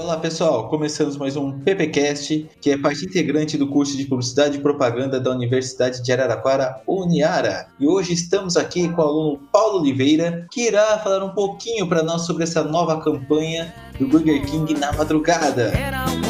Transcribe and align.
Olá 0.00 0.16
pessoal, 0.16 0.66
começamos 0.70 1.18
mais 1.18 1.36
um 1.36 1.60
PPcast, 1.60 2.48
que 2.58 2.70
é 2.70 2.78
parte 2.78 3.04
integrante 3.04 3.58
do 3.58 3.68
curso 3.68 3.98
de 3.98 4.06
Publicidade 4.06 4.56
e 4.56 4.60
Propaganda 4.60 5.20
da 5.20 5.30
Universidade 5.30 6.02
de 6.02 6.10
Araraquara, 6.10 6.82
Uniara. 6.86 7.68
E 7.78 7.86
hoje 7.86 8.14
estamos 8.14 8.56
aqui 8.56 8.88
com 8.88 9.02
o 9.02 9.04
aluno 9.04 9.40
Paulo 9.52 9.78
Oliveira, 9.78 10.46
que 10.50 10.68
irá 10.68 10.98
falar 11.00 11.22
um 11.22 11.34
pouquinho 11.34 11.86
para 11.86 12.02
nós 12.02 12.22
sobre 12.22 12.44
essa 12.44 12.64
nova 12.64 12.98
campanha 13.02 13.74
do 13.98 14.08
Burger 14.08 14.42
King 14.46 14.72
na 14.72 14.90
madrugada. 14.90 15.70
Fala 15.70 16.29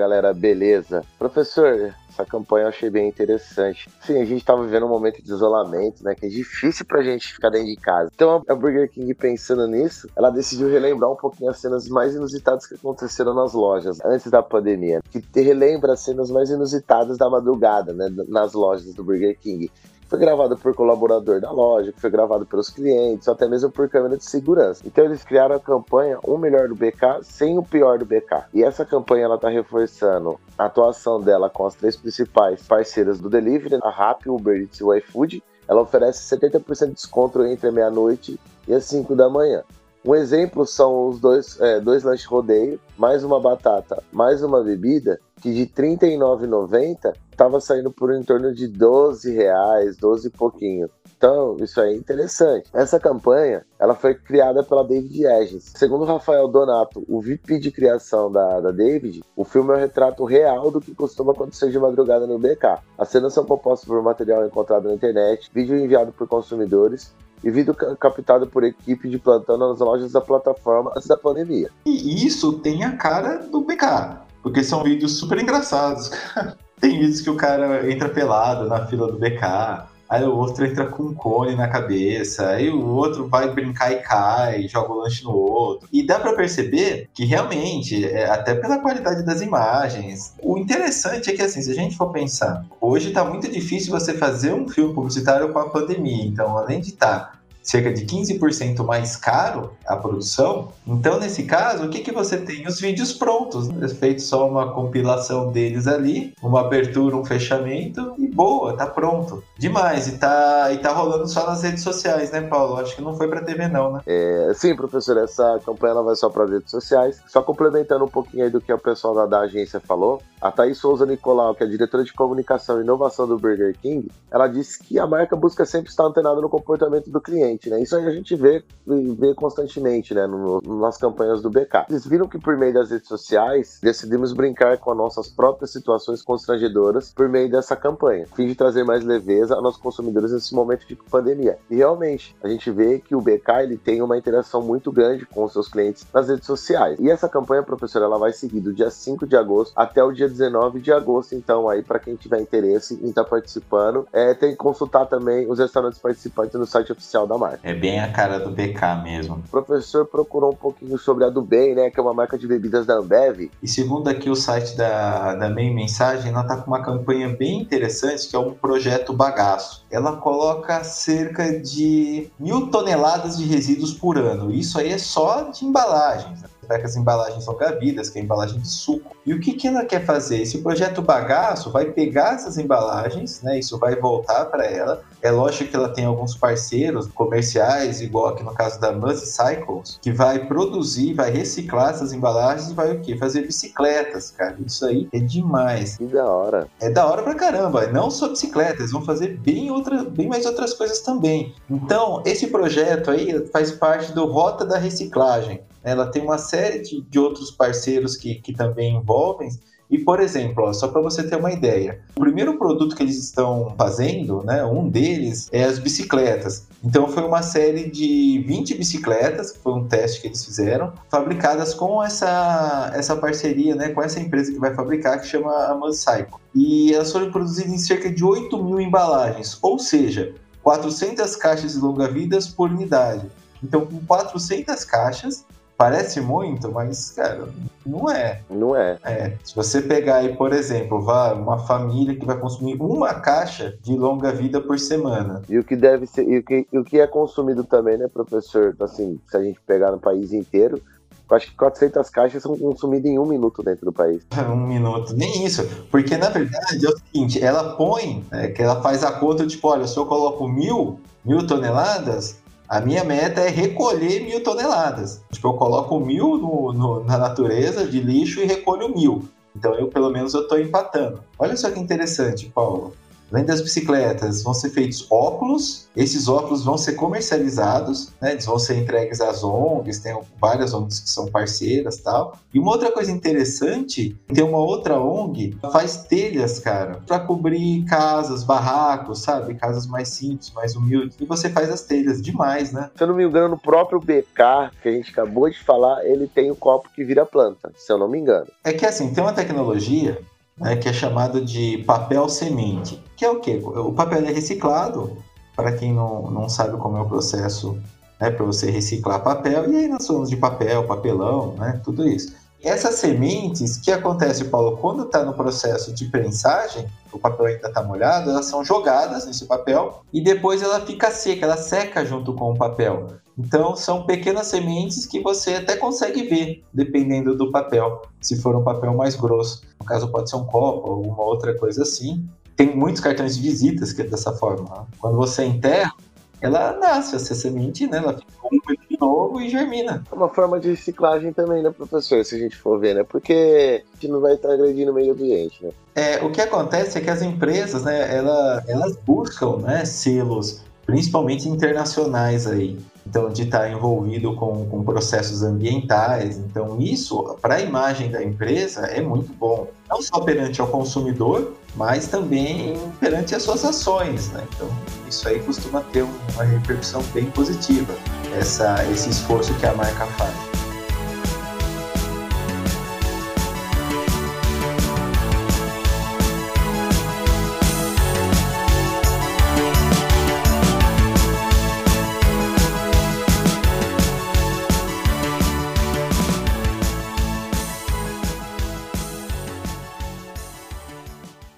galera, 0.00 0.32
beleza? 0.32 1.02
Professor, 1.18 1.94
essa 2.10 2.24
campanha 2.24 2.64
eu 2.64 2.68
achei 2.68 2.90
bem 2.90 3.08
interessante. 3.08 3.88
Sim, 4.02 4.20
a 4.20 4.24
gente 4.24 4.44
tá 4.44 4.54
vivendo 4.56 4.86
um 4.86 4.88
momento 4.88 5.22
de 5.22 5.30
isolamento, 5.30 6.02
né? 6.02 6.14
Que 6.14 6.26
é 6.26 6.28
difícil 6.28 6.84
pra 6.84 7.02
gente 7.02 7.32
ficar 7.32 7.50
dentro 7.50 7.68
de 7.68 7.76
casa. 7.76 8.10
Então 8.14 8.42
a 8.48 8.54
Burger 8.54 8.90
King, 8.90 9.14
pensando 9.14 9.66
nisso, 9.66 10.08
ela 10.16 10.30
decidiu 10.30 10.68
relembrar 10.68 11.10
um 11.10 11.16
pouquinho 11.16 11.50
as 11.50 11.58
cenas 11.58 11.88
mais 11.88 12.14
inusitadas 12.14 12.66
que 12.66 12.74
aconteceram 12.74 13.34
nas 13.34 13.54
lojas 13.54 13.98
antes 14.04 14.30
da 14.30 14.42
pandemia. 14.42 15.00
Que 15.10 15.40
relembra 15.40 15.92
as 15.92 16.00
cenas 16.00 16.30
mais 16.30 16.50
inusitadas 16.50 17.16
da 17.16 17.30
madrugada, 17.30 17.92
né? 17.92 18.08
Nas 18.28 18.52
lojas 18.52 18.92
do 18.94 19.04
Burger 19.04 19.38
King 19.38 19.70
foi 20.10 20.18
gravado 20.18 20.56
por 20.58 20.74
colaborador 20.74 21.40
da 21.40 21.52
loja, 21.52 21.94
foi 21.96 22.10
gravado 22.10 22.44
pelos 22.44 22.68
clientes, 22.68 23.28
até 23.28 23.46
mesmo 23.46 23.70
por 23.70 23.88
câmera 23.88 24.16
de 24.16 24.24
segurança. 24.24 24.82
Então 24.84 25.04
eles 25.04 25.22
criaram 25.22 25.54
a 25.54 25.60
campanha 25.60 26.18
Um 26.26 26.36
Melhor 26.36 26.68
do 26.68 26.74
BK 26.74 27.22
sem 27.22 27.56
o 27.56 27.62
pior 27.62 27.96
do 27.96 28.04
BK. 28.04 28.46
E 28.52 28.64
essa 28.64 28.84
campanha 28.84 29.26
ela 29.26 29.38
tá 29.38 29.48
reforçando 29.48 30.40
a 30.58 30.64
atuação 30.64 31.20
dela 31.20 31.48
com 31.48 31.64
as 31.64 31.76
três 31.76 31.94
principais 32.10 32.62
parceiras 32.62 33.20
do 33.20 33.30
delivery, 33.30 33.78
a 33.82 33.90
Rappi, 33.90 34.28
Uber 34.28 34.60
Eats 34.60 34.80
e 34.80 34.84
o 34.84 34.92
iFood. 34.94 35.42
Ela 35.68 35.82
oferece 35.82 36.36
70% 36.36 36.88
de 36.88 36.94
desconto 36.94 37.44
entre 37.44 37.70
meia-noite 37.70 38.38
e 38.66 38.74
as 38.74 38.84
5 38.86 39.14
da 39.14 39.30
manhã. 39.30 39.62
Um 40.04 40.14
exemplo 40.14 40.66
são 40.66 41.08
os 41.08 41.20
dois, 41.20 41.60
é, 41.60 41.78
dois 41.78 42.02
lanches 42.02 42.26
rodeio, 42.26 42.80
mais 42.98 43.22
uma 43.22 43.38
batata, 43.38 44.02
mais 44.10 44.42
uma 44.42 44.62
bebida, 44.62 45.20
que 45.40 45.52
de 45.52 45.60
R$ 45.60 45.96
39,90 45.98 47.12
estava 47.30 47.60
saindo 47.60 47.90
por 47.90 48.12
em 48.12 48.22
torno 48.22 48.52
de 48.52 48.66
12 48.66 49.32
reais, 49.32 49.96
12 49.96 50.28
e 50.28 50.30
pouquinho. 50.30 50.90
Então, 51.20 51.58
isso 51.60 51.78
aí 51.78 51.92
é 51.92 51.96
interessante. 51.98 52.70
Essa 52.72 52.98
campanha, 52.98 53.62
ela 53.78 53.94
foi 53.94 54.14
criada 54.14 54.64
pela 54.64 54.82
David 54.82 55.26
Eggs. 55.26 55.72
Segundo 55.76 56.06
Rafael 56.06 56.48
Donato, 56.48 57.04
o 57.06 57.20
VP 57.20 57.58
de 57.58 57.70
criação 57.70 58.32
da, 58.32 58.58
da 58.58 58.70
David, 58.70 59.22
o 59.36 59.44
filme 59.44 59.70
é 59.70 59.76
um 59.76 59.78
retrato 59.78 60.24
real 60.24 60.70
do 60.70 60.80
que 60.80 60.94
costuma 60.94 61.32
acontecer 61.32 61.70
de 61.70 61.78
madrugada 61.78 62.26
no 62.26 62.38
BK. 62.38 62.78
As 62.96 63.10
cenas 63.10 63.34
são 63.34 63.44
compostas 63.44 63.86
por 63.86 64.02
material 64.02 64.46
encontrado 64.46 64.88
na 64.88 64.94
internet, 64.94 65.50
vídeo 65.52 65.76
enviado 65.76 66.10
por 66.10 66.26
consumidores 66.26 67.14
e 67.44 67.50
vídeo 67.50 67.74
captado 67.74 68.46
por 68.46 68.64
equipe 68.64 69.06
de 69.06 69.18
plantão 69.18 69.58
nas 69.58 69.78
lojas 69.78 70.12
da 70.12 70.22
plataforma 70.22 70.90
antes 70.96 71.06
da 71.06 71.18
pandemia. 71.18 71.68
E 71.84 72.24
isso 72.24 72.54
tem 72.60 72.82
a 72.82 72.96
cara 72.96 73.40
do 73.40 73.60
BK, 73.60 74.22
porque 74.42 74.64
são 74.64 74.82
vídeos 74.82 75.18
super 75.18 75.38
engraçados. 75.38 76.10
tem 76.80 76.98
vídeos 76.98 77.20
que 77.20 77.28
o 77.28 77.36
cara 77.36 77.90
entra 77.90 78.08
pelado 78.08 78.66
na 78.66 78.86
fila 78.86 79.06
do 79.12 79.18
BK, 79.18 79.89
aí 80.10 80.24
o 80.24 80.36
outro 80.36 80.66
entra 80.66 80.86
com 80.86 81.04
um 81.04 81.14
cone 81.14 81.54
na 81.54 81.68
cabeça, 81.68 82.48
aí 82.48 82.68
o 82.68 82.84
outro 82.84 83.28
vai 83.28 83.48
brincar 83.54 83.92
e 83.92 84.00
cai, 84.00 84.66
joga 84.66 84.92
o 84.92 85.00
lanche 85.02 85.22
no 85.22 85.30
outro. 85.30 85.88
E 85.92 86.04
dá 86.04 86.18
para 86.18 86.34
perceber 86.34 87.08
que 87.14 87.24
realmente, 87.24 88.04
é, 88.04 88.28
até 88.28 88.54
pela 88.56 88.78
qualidade 88.78 89.24
das 89.24 89.40
imagens, 89.40 90.34
o 90.42 90.58
interessante 90.58 91.30
é 91.30 91.32
que 91.32 91.42
assim, 91.42 91.62
se 91.62 91.70
a 91.70 91.74
gente 91.74 91.96
for 91.96 92.10
pensar, 92.10 92.66
hoje 92.80 93.12
tá 93.12 93.24
muito 93.24 93.48
difícil 93.48 93.92
você 93.92 94.12
fazer 94.14 94.52
um 94.52 94.68
filme 94.68 94.92
publicitário 94.92 95.52
com 95.52 95.60
a 95.60 95.70
pandemia, 95.70 96.24
então 96.24 96.58
além 96.58 96.80
de 96.80 96.88
estar 96.88 97.18
tá 97.18 97.39
cerca 97.62 97.92
de 97.92 98.04
15% 98.04 98.84
mais 98.84 99.16
caro 99.16 99.72
a 99.86 99.96
produção. 99.96 100.68
Então, 100.86 101.18
nesse 101.18 101.44
caso, 101.44 101.84
o 101.84 101.88
que, 101.88 102.00
que 102.00 102.12
você 102.12 102.36
tem? 102.38 102.66
Os 102.66 102.80
vídeos 102.80 103.12
prontos, 103.12 103.68
né? 103.68 103.88
feito 103.88 104.22
só 104.22 104.48
uma 104.48 104.72
compilação 104.72 105.50
deles 105.50 105.86
ali, 105.86 106.32
uma 106.42 106.60
abertura, 106.60 107.16
um 107.16 107.24
fechamento 107.24 108.14
e 108.18 108.26
boa, 108.28 108.76
tá 108.76 108.86
pronto. 108.86 109.42
Demais, 109.58 110.08
e 110.08 110.18
tá, 110.18 110.72
e 110.72 110.78
tá 110.78 110.92
rolando 110.92 111.28
só 111.28 111.46
nas 111.46 111.62
redes 111.62 111.82
sociais, 111.82 112.30
né, 112.30 112.40
Paulo? 112.42 112.76
Acho 112.76 112.96
que 112.96 113.02
não 113.02 113.16
foi 113.16 113.28
pra 113.28 113.42
TV 113.42 113.68
não, 113.68 113.92
né? 113.92 114.00
É, 114.06 114.52
sim, 114.54 114.74
professor, 114.74 115.16
essa 115.18 115.60
campanha 115.64 115.94
vai 116.02 116.16
só 116.16 116.28
para 116.28 116.46
redes 116.46 116.70
sociais. 116.70 117.20
Só 117.26 117.42
complementando 117.42 118.04
um 118.04 118.08
pouquinho 118.08 118.44
aí 118.44 118.50
do 118.50 118.60
que 118.60 118.72
o 118.72 118.78
pessoal 118.78 119.14
da, 119.14 119.26
da 119.26 119.40
agência 119.40 119.80
falou, 119.80 120.22
a 120.40 120.50
Thaís 120.50 120.78
Souza 120.78 121.04
Nicolau, 121.04 121.54
que 121.54 121.64
é 121.64 121.66
diretora 121.66 122.04
de 122.04 122.12
comunicação 122.12 122.78
e 122.78 122.82
inovação 122.82 123.26
do 123.26 123.38
Burger 123.38 123.76
King, 123.80 124.10
ela 124.30 124.46
disse 124.46 124.82
que 124.82 124.98
a 124.98 125.06
marca 125.06 125.36
busca 125.36 125.64
sempre 125.66 125.90
estar 125.90 126.04
antenada 126.04 126.40
no 126.40 126.48
comportamento 126.48 127.10
do 127.10 127.20
cliente 127.20 127.49
né? 127.70 127.80
Isso 127.80 127.96
a 127.96 128.10
gente 128.10 128.36
vê, 128.36 128.62
vê 128.86 129.34
constantemente, 129.34 130.14
né? 130.14 130.26
No, 130.26 130.60
no, 130.60 130.80
nas 130.80 130.96
campanhas 130.96 131.42
do 131.42 131.50
BK. 131.50 131.86
Eles 131.88 132.06
viram 132.06 132.28
que 132.28 132.38
por 132.38 132.56
meio 132.56 132.74
das 132.74 132.90
redes 132.90 133.08
sociais 133.08 133.78
decidimos 133.82 134.32
brincar 134.32 134.78
com 134.78 134.90
as 134.92 134.96
nossas 134.96 135.28
próprias 135.28 135.72
situações 135.72 136.22
constrangedoras 136.22 137.12
por 137.12 137.28
meio 137.28 137.50
dessa 137.50 137.74
campanha, 137.74 138.26
a 138.30 138.36
fim 138.36 138.46
de 138.46 138.54
trazer 138.54 138.84
mais 138.84 139.04
leveza 139.04 139.56
a 139.56 139.60
nossos 139.60 139.80
consumidores 139.80 140.32
nesse 140.32 140.54
momento 140.54 140.86
de 140.86 140.94
pandemia. 140.94 141.58
E 141.70 141.76
realmente, 141.76 142.36
a 142.42 142.48
gente 142.48 142.70
vê 142.70 142.98
que 142.98 143.14
o 143.14 143.20
BK 143.20 143.62
ele 143.62 143.76
tem 143.76 144.02
uma 144.02 144.16
interação 144.16 144.62
muito 144.62 144.92
grande 144.92 145.26
com 145.26 145.44
os 145.44 145.52
seus 145.52 145.68
clientes 145.68 146.06
nas 146.12 146.28
redes 146.28 146.46
sociais. 146.46 146.98
E 147.00 147.10
essa 147.10 147.28
campanha, 147.28 147.62
professor, 147.62 148.02
ela 148.02 148.18
vai 148.18 148.32
seguir 148.32 148.60
do 148.60 148.72
dia 148.72 148.90
5 148.90 149.26
de 149.26 149.36
agosto 149.36 149.72
até 149.76 150.02
o 150.02 150.12
dia 150.12 150.28
19 150.28 150.80
de 150.80 150.92
agosto. 150.92 151.34
Então, 151.34 151.68
aí, 151.68 151.82
para 151.82 151.98
quem 151.98 152.16
tiver 152.16 152.40
interesse 152.40 152.94
em 152.94 153.08
estar 153.08 153.24
tá 153.24 153.30
participando, 153.30 154.06
é, 154.12 154.34
tem 154.34 154.50
que 154.50 154.56
consultar 154.56 155.06
também 155.06 155.50
os 155.50 155.58
restaurantes 155.58 155.98
participantes 155.98 156.58
no 156.58 156.66
site 156.66 156.92
oficial 156.92 157.26
da 157.26 157.36
marca. 157.40 157.60
É 157.62 157.74
bem 157.74 157.98
a 157.98 158.12
cara 158.12 158.38
do 158.38 158.50
BK 158.50 159.02
mesmo. 159.02 159.36
O 159.36 159.50
professor 159.50 160.06
procurou 160.06 160.52
um 160.52 160.56
pouquinho 160.56 160.98
sobre 160.98 161.24
a 161.24 161.30
do 161.30 161.42
Bem, 161.42 161.74
né? 161.74 161.90
Que 161.90 161.98
é 161.98 162.02
uma 162.02 162.14
marca 162.14 162.38
de 162.38 162.46
bebidas 162.46 162.86
da 162.86 162.94
Ambev. 162.94 163.50
E 163.62 163.66
segundo 163.66 164.08
aqui 164.08 164.28
o 164.28 164.36
site 164.36 164.76
da, 164.76 165.34
da 165.34 165.48
Bem 165.48 165.74
Mensagem, 165.74 166.30
ela 166.30 166.44
tá 166.44 166.56
com 166.58 166.70
uma 166.70 166.82
campanha 166.82 167.28
bem 167.28 167.60
interessante, 167.60 168.28
que 168.28 168.36
é 168.36 168.38
um 168.38 168.52
projeto 168.52 169.12
bagaço. 169.12 169.84
Ela 169.90 170.16
coloca 170.16 170.84
cerca 170.84 171.58
de 171.58 172.30
mil 172.38 172.68
toneladas 172.68 173.38
de 173.38 173.46
resíduos 173.46 173.94
por 173.94 174.18
ano. 174.18 174.50
Isso 174.50 174.78
aí 174.78 174.92
é 174.92 174.98
só 174.98 175.50
de 175.50 175.64
embalagens. 175.64 176.42
Né? 176.42 176.48
que 176.78 176.86
as 176.86 176.96
embalagens 176.96 177.44
são 177.44 177.56
gravidas, 177.56 178.10
que 178.10 178.18
é 178.18 178.20
a 178.20 178.24
embalagem 178.24 178.60
de 178.60 178.68
suco. 178.68 179.16
E 179.26 179.34
o 179.34 179.40
que, 179.40 179.54
que 179.54 179.66
ela 179.66 179.84
quer 179.84 180.04
fazer? 180.04 180.42
Esse 180.42 180.58
projeto 180.58 181.02
bagaço 181.02 181.70
vai 181.70 181.86
pegar 181.86 182.34
essas 182.34 182.58
embalagens, 182.58 183.42
né? 183.42 183.58
Isso 183.58 183.78
vai 183.78 183.96
voltar 183.96 184.44
para 184.46 184.66
ela. 184.66 185.02
É 185.22 185.30
lógico 185.30 185.70
que 185.70 185.76
ela 185.76 185.88
tem 185.88 186.04
alguns 186.04 186.34
parceiros 186.34 187.06
comerciais, 187.08 188.00
igual 188.00 188.28
aqui 188.28 188.42
no 188.42 188.54
caso 188.54 188.80
da 188.80 188.92
Muzzy 188.92 189.26
Cycles, 189.26 189.98
que 190.00 190.12
vai 190.12 190.46
produzir, 190.46 191.14
vai 191.14 191.30
reciclar 191.30 191.90
essas 191.90 192.12
embalagens 192.12 192.70
e 192.70 192.74
vai 192.74 192.92
o 192.92 193.00
quê? 193.00 193.16
Fazer 193.16 193.42
bicicletas, 193.42 194.30
cara. 194.30 194.56
Isso 194.64 194.84
aí 194.86 195.08
é 195.12 195.18
demais. 195.18 195.96
Que 195.96 196.06
da 196.06 196.24
hora. 196.24 196.68
É 196.80 196.90
da 196.90 197.06
hora 197.06 197.22
pra 197.22 197.34
caramba. 197.34 197.86
Não 197.86 198.10
só 198.10 198.28
bicicletas, 198.28 198.90
vão 198.90 199.02
fazer 199.02 199.38
bem, 199.38 199.70
outra, 199.70 200.04
bem 200.04 200.28
mais 200.28 200.46
outras 200.46 200.72
coisas 200.72 201.00
também. 201.00 201.54
Então, 201.68 202.22
esse 202.24 202.46
projeto 202.46 203.10
aí 203.10 203.46
faz 203.48 203.72
parte 203.72 204.12
do 204.12 204.26
Rota 204.26 204.64
da 204.64 204.78
Reciclagem. 204.78 205.60
Ela 205.82 206.06
tem 206.06 206.22
uma 206.22 206.38
série 206.38 206.80
de, 206.80 207.00
de 207.02 207.18
outros 207.18 207.50
parceiros 207.50 208.16
que, 208.16 208.36
que 208.36 208.52
também 208.52 208.96
envolvem. 208.96 209.50
E, 209.90 209.98
por 209.98 210.20
exemplo, 210.20 210.64
ó, 210.64 210.72
só 210.72 210.88
para 210.88 211.00
você 211.00 211.22
ter 211.24 211.36
uma 211.36 211.52
ideia, 211.52 212.00
o 212.14 212.20
primeiro 212.20 212.56
produto 212.56 212.94
que 212.94 213.02
eles 213.02 213.18
estão 213.18 213.74
fazendo, 213.76 214.42
né, 214.44 214.64
um 214.64 214.88
deles, 214.88 215.48
é 215.50 215.64
as 215.64 215.80
bicicletas. 215.80 216.66
Então, 216.82 217.08
foi 217.08 217.24
uma 217.24 217.42
série 217.42 217.90
de 217.90 218.44
20 218.46 218.76
bicicletas, 218.76 219.56
foi 219.56 219.72
um 219.72 219.88
teste 219.88 220.20
que 220.20 220.28
eles 220.28 220.44
fizeram, 220.44 220.92
fabricadas 221.10 221.74
com 221.74 222.02
essa, 222.02 222.92
essa 222.94 223.16
parceria, 223.16 223.74
né, 223.74 223.88
com 223.88 224.00
essa 224.00 224.20
empresa 224.20 224.52
que 224.52 224.58
vai 224.58 224.72
fabricar, 224.74 225.20
que 225.20 225.26
chama 225.26 225.52
a 225.66 225.74
Mancycle. 225.74 226.38
E 226.54 226.94
elas 226.94 227.10
foram 227.10 227.32
produzidas 227.32 227.72
em 227.72 227.78
cerca 227.78 228.08
de 228.08 228.24
8 228.24 228.62
mil 228.62 228.80
embalagens, 228.80 229.58
ou 229.60 229.78
seja, 229.78 230.32
400 230.62 231.34
caixas 231.36 231.72
de 231.72 231.78
longa-vidas 231.78 232.46
por 232.46 232.70
unidade. 232.70 233.26
Então, 233.62 233.84
com 233.84 233.98
400 234.06 234.84
caixas, 234.84 235.44
Parece 235.80 236.20
muito, 236.20 236.70
mas, 236.70 237.12
cara, 237.12 237.48
não 237.86 238.10
é. 238.10 238.42
Não 238.50 238.76
é. 238.76 238.98
É. 239.02 239.32
Se 239.42 239.56
você 239.56 239.80
pegar 239.80 240.16
aí, 240.16 240.36
por 240.36 240.52
exemplo, 240.52 241.00
vá 241.00 241.32
uma 241.32 241.56
família 241.60 242.14
que 242.14 242.26
vai 242.26 242.38
consumir 242.38 242.76
uma 242.78 243.14
caixa 243.14 243.78
de 243.82 243.96
longa 243.96 244.30
vida 244.30 244.60
por 244.60 244.78
semana. 244.78 245.40
E 245.48 245.58
o 245.58 245.64
que 245.64 245.74
deve 245.74 246.04
ser, 246.04 246.28
e 246.28 246.36
o 246.36 246.42
que, 246.42 246.66
e 246.70 246.78
o 246.78 246.84
que 246.84 247.00
é 247.00 247.06
consumido 247.06 247.64
também, 247.64 247.96
né, 247.96 248.08
professor? 248.08 248.76
Assim, 248.78 249.18
se 249.26 249.34
a 249.34 249.42
gente 249.42 249.58
pegar 249.66 249.90
no 249.90 249.98
país 249.98 250.34
inteiro, 250.34 250.82
acho 251.30 251.46
que 251.46 251.56
400 251.56 252.10
caixas 252.10 252.42
são 252.42 252.58
consumidas 252.58 253.10
em 253.10 253.18
um 253.18 253.24
minuto 253.24 253.62
dentro 253.62 253.86
do 253.86 253.92
país. 253.92 254.22
Um 254.52 254.66
minuto, 254.66 255.14
nem 255.16 255.46
isso. 255.46 255.66
Porque, 255.90 256.14
na 256.18 256.28
verdade, 256.28 256.84
é 256.84 256.90
o 256.90 256.98
seguinte, 256.98 257.42
ela 257.42 257.74
põe, 257.76 258.22
é, 258.32 258.48
que 258.48 258.60
ela 258.60 258.82
faz 258.82 259.02
a 259.02 259.12
conta, 259.12 259.46
tipo, 259.46 259.66
olha, 259.66 259.86
se 259.86 259.96
eu 259.96 260.04
coloco 260.04 260.46
mil, 260.46 261.00
mil 261.24 261.46
toneladas, 261.46 262.36
a 262.70 262.80
minha 262.80 263.02
meta 263.02 263.40
é 263.40 263.48
recolher 263.48 264.20
mil 264.20 264.44
toneladas. 264.44 265.20
Tipo, 265.32 265.48
eu 265.48 265.54
coloco 265.54 265.98
mil 265.98 266.38
no, 266.38 266.72
no, 266.72 267.04
na 267.04 267.18
natureza 267.18 267.84
de 267.84 268.00
lixo 268.00 268.38
e 268.38 268.44
recolho 268.44 268.94
mil. 268.94 269.28
Então, 269.56 269.74
eu, 269.74 269.88
pelo 269.88 270.08
menos, 270.08 270.34
eu 270.34 270.42
estou 270.42 270.56
empatando. 270.56 271.20
Olha 271.36 271.56
só 271.56 271.68
que 271.68 271.80
interessante, 271.80 272.46
Paulo. 272.46 272.94
Além 273.32 273.44
das 273.44 273.60
bicicletas, 273.60 274.42
vão 274.42 274.52
ser 274.52 274.70
feitos 274.70 275.06
óculos. 275.10 275.88
Esses 275.96 276.28
óculos 276.28 276.64
vão 276.64 276.76
ser 276.76 276.94
comercializados, 276.94 278.12
né? 278.20 278.32
Eles 278.32 278.44
vão 278.44 278.58
ser 278.58 278.76
entregues 278.76 279.20
às 279.20 279.44
ONGs, 279.44 280.00
tem 280.00 280.18
várias 280.40 280.74
ONGs 280.74 281.00
que 281.00 281.10
são 281.10 281.26
parceiras 281.26 281.98
tal. 281.98 282.36
E 282.52 282.58
uma 282.58 282.72
outra 282.72 282.90
coisa 282.90 283.10
interessante, 283.10 284.16
tem 284.32 284.44
uma 284.44 284.58
outra 284.58 284.98
ONG 284.98 285.56
que 285.60 285.72
faz 285.72 286.04
telhas, 286.08 286.58
cara, 286.58 287.00
para 287.06 287.20
cobrir 287.20 287.84
casas, 287.84 288.42
barracos, 288.42 289.22
sabe? 289.22 289.54
Casas 289.54 289.86
mais 289.86 290.08
simples, 290.08 290.50
mais 290.52 290.74
humildes. 290.74 291.16
E 291.20 291.24
você 291.24 291.48
faz 291.48 291.70
as 291.70 291.82
telhas 291.82 292.20
demais, 292.20 292.72
né? 292.72 292.90
Se 292.96 293.02
eu 293.02 293.08
não 293.08 293.14
me 293.14 293.24
engano, 293.24 293.50
no 293.50 293.58
próprio 293.58 294.00
BK, 294.00 294.72
que 294.82 294.88
a 294.88 294.92
gente 294.92 295.10
acabou 295.10 295.48
de 295.48 295.58
falar, 295.58 296.04
ele 296.04 296.26
tem 296.26 296.50
o 296.50 296.56
copo 296.56 296.88
que 296.94 297.04
vira 297.04 297.24
planta, 297.24 297.72
se 297.76 297.92
eu 297.92 297.98
não 297.98 298.08
me 298.08 298.18
engano. 298.18 298.46
É 298.64 298.72
que 298.72 298.86
assim, 298.86 299.12
tem 299.12 299.22
uma 299.22 299.32
tecnologia 299.32 300.20
né, 300.56 300.76
que 300.76 300.88
é 300.88 300.92
chamado 300.92 301.44
de 301.44 301.78
papel 301.86 302.28
semente, 302.28 303.02
que 303.16 303.24
é 303.24 303.30
o 303.30 303.40
quê? 303.40 303.60
O 303.64 303.92
papel 303.92 304.24
é 304.26 304.32
reciclado, 304.32 305.16
para 305.56 305.72
quem 305.72 305.92
não, 305.92 306.30
não 306.30 306.48
sabe 306.48 306.76
como 306.76 306.96
é 306.96 307.00
o 307.00 307.08
processo 307.08 307.78
né, 308.20 308.30
para 308.30 308.44
você 308.44 308.70
reciclar 308.70 309.22
papel, 309.22 309.72
e 309.72 309.76
aí 309.76 309.88
nós 309.88 310.06
falamos 310.06 310.28
de 310.28 310.36
papel, 310.36 310.86
papelão, 310.86 311.54
né, 311.54 311.80
tudo 311.82 312.06
isso. 312.06 312.34
Essas 312.62 312.96
sementes, 312.96 313.78
que 313.78 313.90
acontece, 313.90 314.44
Paulo, 314.44 314.76
quando 314.76 315.04
está 315.04 315.24
no 315.24 315.32
processo 315.32 315.94
de 315.94 316.04
prensagem, 316.06 316.86
o 317.10 317.18
papel 317.18 317.46
ainda 317.46 317.68
está 317.68 317.82
molhado, 317.82 318.30
elas 318.30 318.44
são 318.46 318.62
jogadas 318.62 319.26
nesse 319.26 319.46
papel 319.46 320.02
e 320.12 320.22
depois 320.22 320.60
ela 320.62 320.80
fica 320.80 321.10
seca, 321.10 321.46
ela 321.46 321.56
seca 321.56 322.04
junto 322.04 322.34
com 322.34 322.52
o 322.52 322.56
papel. 322.56 323.14
Então, 323.40 323.74
são 323.74 324.04
pequenas 324.04 324.48
sementes 324.48 325.06
que 325.06 325.18
você 325.20 325.54
até 325.54 325.74
consegue 325.74 326.24
ver, 326.24 326.62
dependendo 326.72 327.34
do 327.34 327.50
papel, 327.50 328.02
se 328.20 328.40
for 328.40 328.54
um 328.54 328.62
papel 328.62 328.94
mais 328.94 329.16
grosso. 329.16 329.62
No 329.80 329.86
caso, 329.86 330.08
pode 330.08 330.28
ser 330.28 330.36
um 330.36 330.44
copo 330.44 330.88
ou 330.88 330.96
alguma 330.96 331.24
outra 331.24 331.56
coisa 331.56 331.82
assim. 331.82 332.28
Tem 332.54 332.76
muitos 332.76 333.00
cartões 333.00 333.36
de 333.36 333.42
visitas 333.42 333.94
que 333.94 334.02
é 334.02 334.04
dessa 334.04 334.32
forma. 334.32 334.68
Né? 334.68 334.86
Quando 334.98 335.16
você 335.16 335.44
enterra, 335.44 335.94
ela 336.42 336.76
nasce, 336.78 337.16
essa 337.16 337.34
semente, 337.34 337.86
né? 337.86 337.98
Ela 337.98 338.14
fica 338.14 338.32
um 338.44 338.58
de 338.88 338.98
novo 339.00 339.40
e 339.40 339.48
germina. 339.48 340.04
É 340.10 340.14
uma 340.14 340.28
forma 340.28 340.60
de 340.60 340.70
reciclagem 340.70 341.32
também, 341.32 341.62
né, 341.62 341.70
professor? 341.70 342.22
Se 342.24 342.34
a 342.34 342.38
gente 342.38 342.56
for 342.56 342.78
ver, 342.78 342.94
né? 342.94 343.04
Porque 343.04 343.82
a 343.86 343.94
gente 343.94 344.12
não 344.12 344.20
vai 344.20 344.34
estar 344.34 344.52
agredindo 344.52 344.90
o 344.90 344.94
meio 344.94 345.12
ambiente, 345.12 345.64
né? 345.64 345.70
É, 345.94 346.24
o 346.24 346.30
que 346.30 346.40
acontece 346.40 346.98
é 346.98 347.00
que 347.00 347.10
as 347.10 347.22
empresas, 347.22 347.84
né, 347.84 348.14
ela, 348.14 348.62
elas 348.68 348.96
buscam 348.96 349.56
né, 349.58 349.84
selos, 349.84 350.62
principalmente 350.86 351.48
internacionais 351.48 352.46
aí 352.46 352.78
então 353.10 353.28
de 353.28 353.42
estar 353.42 353.68
envolvido 353.68 354.34
com, 354.36 354.64
com 354.66 354.84
processos 354.84 355.42
ambientais. 355.42 356.38
Então 356.38 356.80
isso, 356.80 357.36
para 357.42 357.56
a 357.56 357.60
imagem 357.60 358.08
da 358.08 358.22
empresa, 358.22 358.82
é 358.86 359.00
muito 359.00 359.32
bom. 359.34 359.66
Não 359.88 360.00
só 360.00 360.20
perante 360.20 360.60
ao 360.60 360.68
consumidor, 360.68 361.54
mas 361.74 362.06
também 362.06 362.78
perante 363.00 363.34
as 363.34 363.42
suas 363.42 363.64
ações. 363.64 364.30
Né? 364.30 364.46
Então 364.54 364.68
isso 365.08 365.28
aí 365.28 365.40
costuma 365.40 365.80
ter 365.80 366.06
uma 366.34 366.44
repercussão 366.44 367.02
bem 367.12 367.26
positiva, 367.26 367.92
essa, 368.38 368.84
esse 368.92 369.10
esforço 369.10 369.52
que 369.54 369.66
a 369.66 369.74
marca 369.74 370.06
faz. 370.06 370.34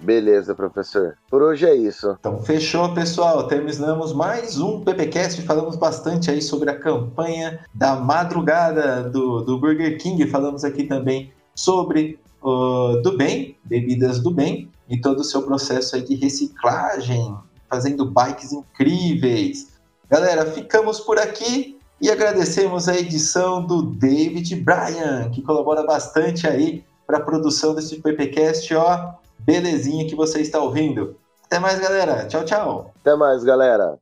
Beleza, 0.02 0.52
professor. 0.52 1.16
Por 1.31 1.43
hoje 1.43 1.64
é 1.64 1.76
isso. 1.76 2.16
Então, 2.19 2.43
fechou, 2.43 2.93
pessoal. 2.93 3.46
Terminamos 3.46 4.12
mais 4.12 4.58
um 4.58 4.81
PPcast. 4.81 5.40
Falamos 5.43 5.76
bastante 5.76 6.28
aí 6.28 6.43
sobre 6.43 6.70
a 6.70 6.78
campanha 6.78 7.60
da 7.72 7.94
madrugada 7.94 9.08
do, 9.08 9.43
do 9.43 9.58
Burger 9.58 9.96
King. 9.99 10.26
Falamos 10.26 10.64
aqui 10.64 10.84
também 10.84 11.32
sobre 11.54 12.19
uh, 12.43 13.00
do 13.00 13.16
bem, 13.16 13.56
bebidas 13.62 14.19
do 14.19 14.32
bem 14.32 14.69
e 14.88 15.00
todo 15.00 15.20
o 15.20 15.25
seu 15.25 15.43
processo 15.43 15.94
aí 15.94 16.02
de 16.02 16.16
reciclagem, 16.16 17.37
fazendo 17.70 18.05
bikes 18.05 18.52
incríveis. 18.52 19.69
Galera, 20.10 20.44
ficamos 20.46 20.98
por 20.98 21.16
aqui 21.16 21.78
e 22.00 22.10
agradecemos 22.10 22.88
a 22.88 22.98
edição 22.98 23.64
do 23.64 23.82
David 23.82 24.56
Bryan, 24.56 25.31
que 25.31 25.43
colabora 25.43 25.84
bastante 25.84 26.48
aí 26.48 26.84
para 27.06 27.19
a 27.19 27.22
produção 27.22 27.72
desse 27.72 28.00
PPcast, 28.00 28.75
ó 28.75 29.22
belezinha 29.44 30.06
que 30.06 30.15
você 30.15 30.41
está 30.41 30.61
ouvindo. 30.61 31.17
Até 31.44 31.59
mais, 31.59 31.79
galera. 31.79 32.27
Tchau, 32.27 32.44
tchau. 32.44 32.94
Até 33.00 33.15
mais, 33.15 33.44
galera. 33.44 33.99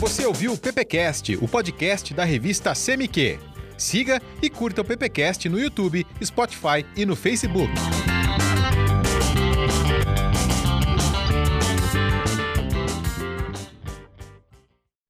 Você 0.00 0.24
ouviu 0.24 0.52
o 0.52 0.58
PPcast, 0.58 1.36
o 1.36 1.48
podcast 1.48 2.14
da 2.14 2.24
revista 2.24 2.72
CMQ. 2.72 3.38
Siga 3.76 4.20
e 4.42 4.48
curta 4.48 4.82
o 4.82 4.84
PPcast 4.84 5.48
no 5.48 5.58
YouTube, 5.58 6.06
Spotify 6.22 6.84
e 6.96 7.04
no 7.04 7.16
Facebook. 7.16 7.72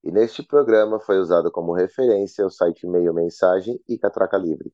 E 0.02 0.10
neste 0.10 0.42
programa 0.42 0.98
foi 0.98 1.18
usado 1.18 1.50
como 1.50 1.74
referência 1.74 2.46
o 2.46 2.50
site 2.50 2.86
Meio 2.86 3.12
Mensagem 3.12 3.78
e 3.86 3.98
Catraca 3.98 4.38
Livre. 4.38 4.72